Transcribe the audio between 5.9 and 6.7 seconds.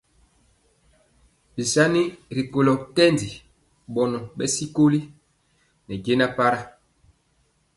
jɛna para.